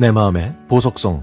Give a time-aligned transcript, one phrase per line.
[0.00, 1.22] 내 마음의 보석성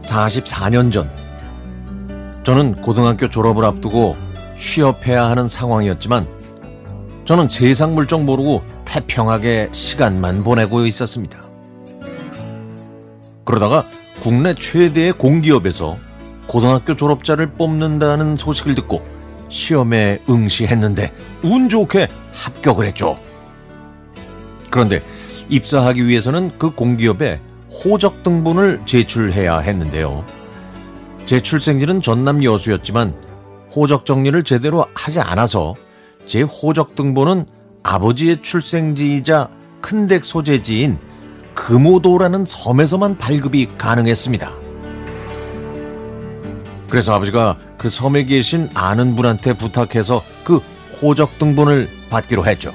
[0.00, 1.10] 44년 전
[2.44, 4.14] 저는 고등학교 졸업을 앞두고
[4.58, 6.26] 취업해야 하는 상황이었지만
[7.26, 11.47] 저는 세상 물정 모르고 태평하게 시간만 보내고 있었습니다.
[13.48, 13.86] 그러다가
[14.20, 15.96] 국내 최대의 공기업에서
[16.46, 19.02] 고등학교 졸업자를 뽑는다는 소식을 듣고
[19.48, 23.18] 시험에 응시했는데 운 좋게 합격을 했죠.
[24.68, 25.02] 그런데
[25.48, 27.40] 입사하기 위해서는 그 공기업에
[27.70, 30.26] 호적 등본을 제출해야 했는데요.
[31.24, 33.14] 제 출생지는 전남 여수였지만
[33.74, 35.74] 호적 정리를 제대로 하지 않아서
[36.26, 37.46] 제 호적 등본은
[37.82, 39.48] 아버지의 출생지이자
[39.80, 40.98] 큰댁 소재지인
[41.58, 44.54] 금오도라는 섬에서만 발급이 가능했습니다.
[46.88, 50.58] 그래서 아버지가 그 섬에 계신 아는 분한테 부탁해서 그
[51.02, 52.72] 호적 등본을 받기로 했죠.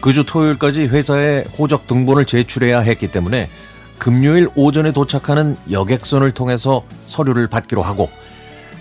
[0.00, 3.50] 그 주 토요일까지 회사에 호적 등본을 제출해야 했기 때문에
[3.98, 8.10] 금요일 오전에 도착하는 여객선을 통해서 서류를 받기로 하고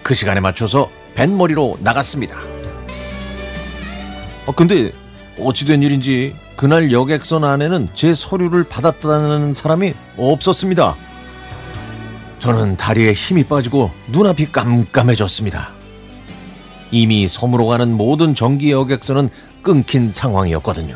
[0.02, 2.38] 그 시간에 맞춰서 뱃머리로 나갔습니다.
[4.46, 4.94] 어, 근데
[5.40, 10.96] 어찌된 일인지 그날 여객선 안에는 제 서류를 받았다는 사람이 없었습니다.
[12.40, 15.72] 저는 다리에 힘이 빠지고 눈앞이 깜깜해졌습니다.
[16.92, 19.30] 이미 섬으로 가는 모든 전기 여객선은
[19.62, 20.96] 끊긴 상황이었거든요.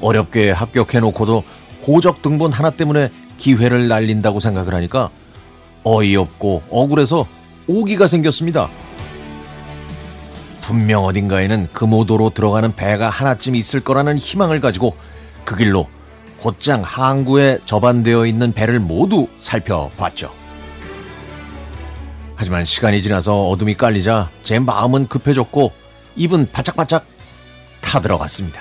[0.00, 1.42] 어렵게 합격해놓고도
[1.86, 5.10] 호적 등본 하나 때문에 기회를 날린다고 생각을 하니까
[5.84, 7.26] 어이없고 억울해서
[7.66, 8.70] 오기가 생겼습니다.
[10.66, 14.96] 분명 어딘가에는 금오도로 들어가는 배가 하나쯤 있을 거라는 희망을 가지고
[15.44, 15.86] 그 길로
[16.38, 20.34] 곧장 항구에 접안되어 있는 배를 모두 살펴봤죠.
[22.34, 25.70] 하지만 시간이 지나서 어둠이 깔리자 제 마음은 급해졌고
[26.16, 27.06] 입은 바짝바짝
[27.80, 28.60] 타들어갔습니다.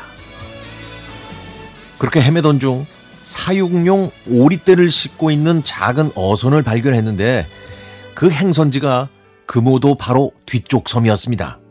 [1.98, 2.86] 그렇게 헤매던 중
[3.24, 7.48] 사육용 오리떼를 싣고 있는 작은 어선을 발견했는데
[8.14, 9.10] 그 행선지가
[9.48, 11.65] 금오도 바로 뒤쪽 섬이었습니다.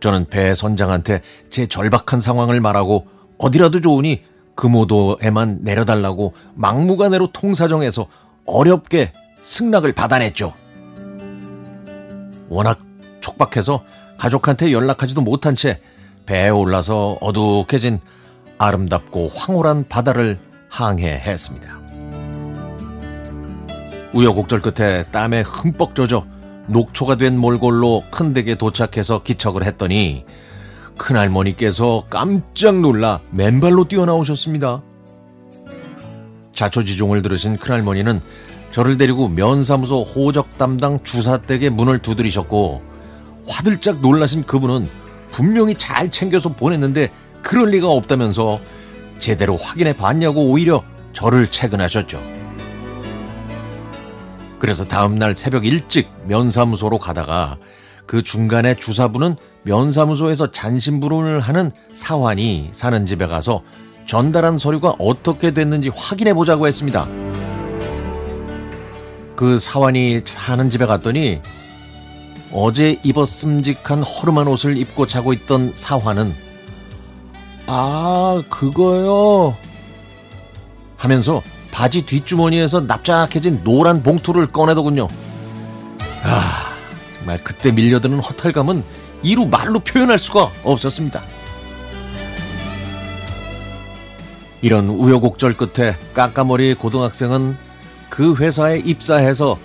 [0.00, 3.06] 저는 배 선장한테 제 절박한 상황을 말하고
[3.38, 4.22] 어디라도 좋으니
[4.54, 8.06] 금오도에만 내려달라고 막무가내로 통사정해서
[8.46, 10.52] 어렵게 승낙을 받아냈죠.
[12.48, 12.80] 워낙
[13.20, 13.84] 촉박해서
[14.18, 15.80] 가족한테 연락하지도 못한 채
[16.26, 18.00] 배에 올라서 어둑해진
[18.58, 21.80] 아름답고 황홀한 바다를 항해했습니다.
[24.12, 26.24] 우여곡절 끝에 땀에 흠뻑 젖어
[26.70, 30.24] 녹초가 된 몰골로 큰 댁에 도착해서 기척을 했더니
[30.96, 34.82] 큰할머니께서 깜짝 놀라 맨발로 뛰어나오셨습니다.
[36.52, 38.20] 자초지종을 들으신 큰할머니는
[38.70, 42.82] 저를 데리고 면사무소 호적 담당 주사댁에 문을 두드리셨고
[43.48, 44.88] 화들짝 놀라신 그분은
[45.30, 47.10] 분명히 잘 챙겨서 보냈는데
[47.42, 48.60] 그럴 리가 없다면서
[49.18, 52.39] 제대로 확인해 봤냐고 오히려 저를 채근하셨죠.
[54.60, 57.56] 그래서 다음날 새벽 일찍 면사무소로 가다가
[58.06, 63.62] 그 중간에 주사부는 면사무소에서 잔심부름을 하는 사환이 사는 집에 가서
[64.06, 67.06] 전달한 서류가 어떻게 됐는지 확인해 보자고 했습니다.
[69.34, 71.40] 그 사환이 사는 집에 갔더니
[72.52, 76.34] 어제 입었음직한 허름한 옷을 입고 자고 있던 사환은
[77.66, 79.56] 아, 그거요.
[80.96, 81.40] 하면서
[81.70, 85.06] 바지 뒷주머니에서 납작해진 노란 봉투를 꺼내더군요.
[86.22, 86.74] 아,
[87.16, 88.82] 정말 그때 밀려드는 허탈감은
[89.22, 91.22] 이루 말로 표현할 수가 없었습니다.
[94.62, 97.56] 이런 우여곡절 끝에 까까머리 고등학생은
[98.10, 99.58] 그 회사에 입사해서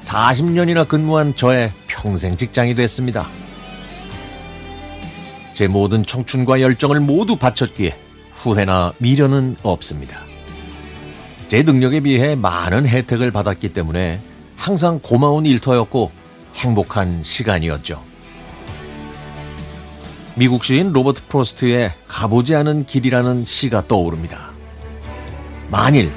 [0.00, 3.26] 40년이나 근무한 저의 평생 직장이 됐습니다.
[5.54, 7.96] 제 모든 청춘과 열정을 모두 바쳤기에
[8.32, 10.31] 후회나 미련은 없습니다.
[11.52, 14.22] 제 능력에 비해 많은 혜택을 받았기 때문에
[14.56, 16.10] 항상 고마운 일터였고
[16.54, 18.02] 행복한 시간이었죠.
[20.34, 24.48] 미국 시인 로버트 프로스트의 가보지 않은 길이라는 시가 떠오릅니다.
[25.68, 26.10] 만일,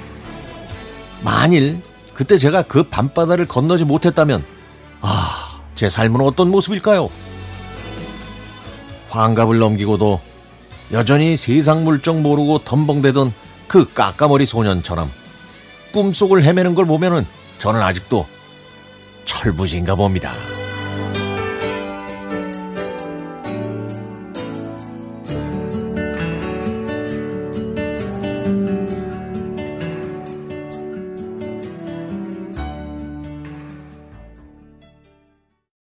[1.22, 1.82] 만일
[2.14, 4.42] 그때 제가 그 밤바다를 건너지 못했다면,
[5.02, 7.10] 아, 제 삶은 어떤 모습일까요?
[9.10, 10.22] 환갑을 넘기고도
[10.94, 13.34] 여전히 세상 물정 모르고 덤벙대던
[13.68, 15.12] 그 까까머리 소년처럼
[15.96, 17.26] 꿈속을 헤매는 걸 보면은
[17.58, 18.28] 저는 아직도
[19.24, 20.34] 철부지인가 봅니다.